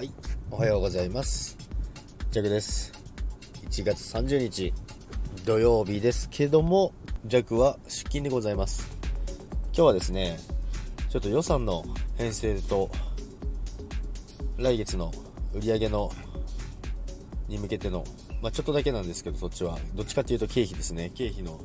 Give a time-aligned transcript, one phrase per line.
[0.00, 0.10] はい、
[0.50, 1.58] おはようございます。
[2.30, 2.90] ジャクです。
[3.68, 4.72] 1月30日
[5.44, 6.94] 土曜日ですけども、
[7.26, 8.88] ジャクは出勤でございます。
[9.64, 10.38] 今日はですね、
[11.10, 11.84] ちょっと予算の
[12.16, 12.90] 編成と、
[14.56, 15.12] 来月の
[15.52, 16.10] 売り上げの、
[17.46, 18.02] に向けての、
[18.40, 19.78] まあ、ちょっとだけなんですけど、そっちは。
[19.94, 21.10] どっちかっていうと経費ですね。
[21.14, 21.60] 経費の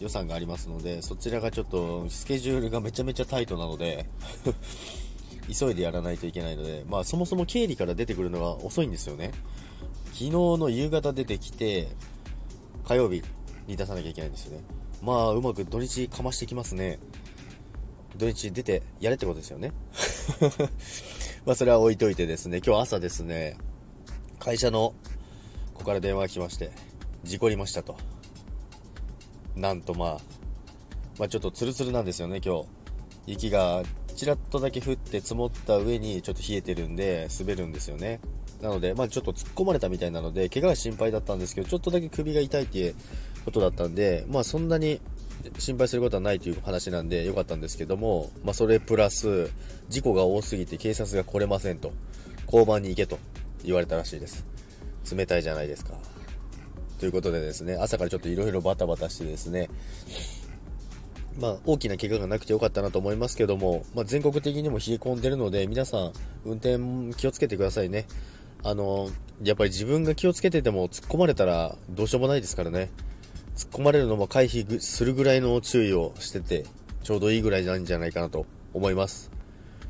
[0.00, 4.06] 予算がありますので、そちらがちょっとスケジュールがめちゃめちゃタイトなので
[5.52, 9.32] 急いでやらないといけないので、まあそもそも経理から出てくるのが遅いんですよね。
[10.12, 11.88] 昨日の夕方出てきて、
[12.86, 13.22] 火曜日
[13.66, 14.64] に出さなきゃいけないんですよね。
[15.02, 16.98] まあうまく土日かましてきますね。
[18.16, 19.72] 土日出てやれってことですよね。
[21.44, 23.56] まあそれは置いといてですね、今日朝ですね、
[24.38, 24.94] 会社の
[25.74, 26.70] 子から電話が来まして、
[27.24, 27.96] 事故りましたと。
[29.54, 30.20] なんとまあ、
[31.18, 32.68] まあちょっとツルツルなんですよね、今日。
[33.26, 33.82] 雪が
[34.14, 38.20] ちらっとだけ降って積もった上にちょっと冷えてるんで滑るんですよね。
[38.62, 42.94] なので、まあちょっと突っ込まれたみたいなので、怪我が心配だったんですけど、ちょっとだけ首が痛いっていう
[43.44, 45.00] ことだったんで、まあそんなに
[45.58, 49.50] 心配することはないという話なんで良かったんですけども、まあそれプラス、
[49.88, 51.92] 事故が多すぎて警察が来れませんと、
[52.46, 53.18] 交番に行けと
[53.64, 54.46] 言われたらしいです。
[55.14, 55.92] 冷たいじゃないですか。
[56.98, 59.68] ということでですね、朝からちょっと色々バタバタしてですね、
[61.38, 66.12] まあ、大きな怪我がなくてよかったなと思いますけども、まあ、全国的にも冷え込んでるので、皆さん、
[66.44, 66.78] 運転
[67.16, 68.06] 気をつけてくださいね。
[68.62, 69.10] あの、
[69.42, 72.90] やっぱり自分が気をつけてても突っ込まれたらどうしようもないですからね。
[73.56, 76.64] 突っ込まれるのも回避するぐらいの注意をしてて、
[77.02, 79.30] ちょうどいいぐらいなんじゃないかなと思います。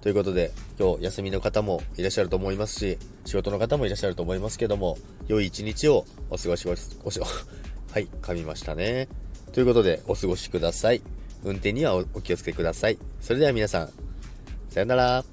[0.00, 6.76] ということで、今日休みの方もいらっしゃると思いますし、仕事の方もいらっしゃると思いますけども、良い一日をお過ごしお
[7.10, 9.08] し、 はい、噛みましたね。
[9.52, 11.02] ということで、お過ごしください。
[11.44, 12.98] 運転にはお気をつけください。
[13.20, 13.90] それでは皆さん、
[14.68, 15.24] さよなら。